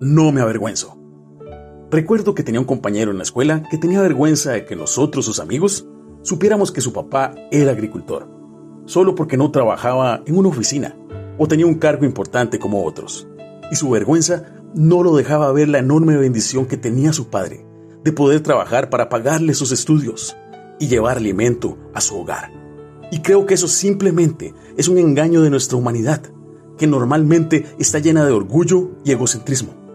no 0.00 0.32
me 0.32 0.40
avergüenzo. 0.40 0.96
Recuerdo 1.90 2.34
que 2.34 2.42
tenía 2.42 2.60
un 2.60 2.66
compañero 2.66 3.10
en 3.10 3.16
la 3.16 3.22
escuela 3.22 3.62
que 3.70 3.78
tenía 3.78 4.00
vergüenza 4.00 4.52
de 4.52 4.64
que 4.64 4.76
nosotros, 4.76 5.24
sus 5.24 5.40
amigos, 5.40 5.88
supiéramos 6.22 6.70
que 6.70 6.82
su 6.82 6.92
papá 6.92 7.34
era 7.50 7.72
agricultor, 7.72 8.28
solo 8.84 9.14
porque 9.14 9.36
no 9.36 9.50
trabajaba 9.50 10.22
en 10.26 10.36
una 10.36 10.50
oficina 10.50 10.94
o 11.38 11.48
tenía 11.48 11.66
un 11.66 11.76
cargo 11.76 12.04
importante 12.04 12.58
como 12.58 12.84
otros. 12.84 13.26
Y 13.72 13.76
su 13.76 13.90
vergüenza 13.90 14.44
no 14.74 15.02
lo 15.02 15.16
dejaba 15.16 15.50
ver 15.52 15.68
la 15.68 15.78
enorme 15.78 16.16
bendición 16.16 16.66
que 16.66 16.76
tenía 16.76 17.12
su 17.12 17.28
padre 17.28 17.64
de 18.04 18.12
poder 18.12 18.40
trabajar 18.42 18.90
para 18.90 19.08
pagarle 19.08 19.54
sus 19.54 19.72
estudios 19.72 20.36
y 20.78 20.88
llevar 20.88 21.16
alimento 21.16 21.78
a 21.94 22.00
su 22.00 22.16
hogar. 22.18 22.52
Y 23.10 23.20
creo 23.20 23.46
que 23.46 23.54
eso 23.54 23.66
simplemente 23.66 24.54
es 24.76 24.88
un 24.88 24.98
engaño 24.98 25.40
de 25.42 25.50
nuestra 25.50 25.78
humanidad, 25.78 26.22
que 26.76 26.86
normalmente 26.86 27.64
está 27.78 27.98
llena 27.98 28.24
de 28.24 28.32
orgullo 28.32 28.90
y 29.04 29.12
egocentrismo 29.12 29.87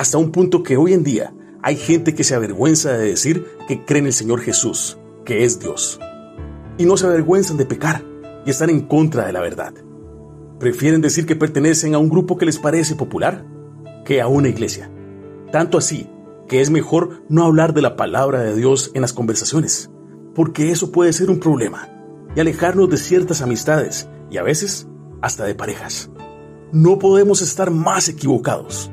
hasta 0.00 0.16
un 0.16 0.32
punto 0.32 0.62
que 0.62 0.78
hoy 0.78 0.94
en 0.94 1.04
día 1.04 1.34
hay 1.62 1.76
gente 1.76 2.14
que 2.14 2.24
se 2.24 2.34
avergüenza 2.34 2.90
de 2.90 3.08
decir 3.10 3.44
que 3.68 3.84
cree 3.84 3.98
en 3.98 4.06
el 4.06 4.14
Señor 4.14 4.40
Jesús, 4.40 4.96
que 5.26 5.44
es 5.44 5.60
Dios, 5.60 6.00
y 6.78 6.86
no 6.86 6.96
se 6.96 7.04
avergüenzan 7.04 7.58
de 7.58 7.66
pecar 7.66 8.02
y 8.46 8.48
están 8.48 8.70
en 8.70 8.80
contra 8.80 9.26
de 9.26 9.34
la 9.34 9.42
verdad. 9.42 9.74
Prefieren 10.58 11.02
decir 11.02 11.26
que 11.26 11.36
pertenecen 11.36 11.94
a 11.94 11.98
un 11.98 12.08
grupo 12.08 12.38
que 12.38 12.46
les 12.46 12.58
parece 12.58 12.94
popular 12.94 13.44
que 14.06 14.22
a 14.22 14.26
una 14.26 14.48
iglesia. 14.48 14.90
Tanto 15.52 15.76
así 15.76 16.08
que 16.48 16.62
es 16.62 16.70
mejor 16.70 17.22
no 17.28 17.44
hablar 17.44 17.74
de 17.74 17.82
la 17.82 17.96
palabra 17.96 18.40
de 18.40 18.56
Dios 18.56 18.92
en 18.94 19.02
las 19.02 19.12
conversaciones, 19.12 19.90
porque 20.34 20.70
eso 20.70 20.92
puede 20.92 21.12
ser 21.12 21.28
un 21.28 21.40
problema 21.40 21.90
y 22.34 22.40
alejarnos 22.40 22.88
de 22.88 22.96
ciertas 22.96 23.42
amistades 23.42 24.08
y 24.30 24.38
a 24.38 24.42
veces 24.42 24.88
hasta 25.20 25.44
de 25.44 25.54
parejas. 25.54 26.10
No 26.72 26.98
podemos 26.98 27.42
estar 27.42 27.70
más 27.70 28.08
equivocados. 28.08 28.90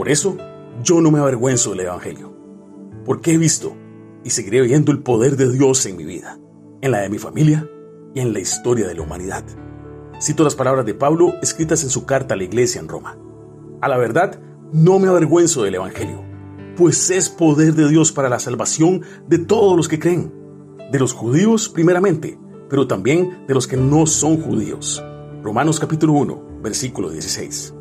Por 0.00 0.08
eso, 0.08 0.38
yo 0.82 1.02
no 1.02 1.10
me 1.10 1.18
avergüenzo 1.18 1.72
del 1.72 1.80
Evangelio, 1.80 2.34
porque 3.04 3.34
he 3.34 3.36
visto 3.36 3.76
y 4.24 4.30
seguiré 4.30 4.62
viendo 4.62 4.92
el 4.92 5.02
poder 5.02 5.36
de 5.36 5.52
Dios 5.52 5.84
en 5.84 5.98
mi 5.98 6.06
vida, 6.06 6.40
en 6.80 6.90
la 6.90 7.00
de 7.00 7.10
mi 7.10 7.18
familia 7.18 7.68
y 8.14 8.20
en 8.20 8.32
la 8.32 8.40
historia 8.40 8.88
de 8.88 8.94
la 8.94 9.02
humanidad. 9.02 9.44
Cito 10.18 10.42
las 10.42 10.54
palabras 10.54 10.86
de 10.86 10.94
Pablo 10.94 11.34
escritas 11.42 11.82
en 11.82 11.90
su 11.90 12.06
carta 12.06 12.32
a 12.32 12.38
la 12.38 12.44
iglesia 12.44 12.80
en 12.80 12.88
Roma. 12.88 13.18
A 13.82 13.88
la 13.88 13.98
verdad, 13.98 14.40
no 14.72 14.98
me 14.98 15.08
avergüenzo 15.08 15.64
del 15.64 15.74
Evangelio, 15.74 16.24
pues 16.78 17.10
es 17.10 17.28
poder 17.28 17.74
de 17.74 17.86
Dios 17.90 18.10
para 18.10 18.30
la 18.30 18.38
salvación 18.38 19.02
de 19.28 19.36
todos 19.36 19.76
los 19.76 19.86
que 19.86 19.98
creen, 19.98 20.32
de 20.90 20.98
los 20.98 21.12
judíos 21.12 21.68
primeramente, 21.68 22.38
pero 22.70 22.86
también 22.86 23.44
de 23.46 23.52
los 23.52 23.66
que 23.66 23.76
no 23.76 24.06
son 24.06 24.40
judíos. 24.40 25.04
Romanos 25.42 25.78
capítulo 25.78 26.14
1, 26.14 26.60
versículo 26.62 27.10
16. 27.10 27.74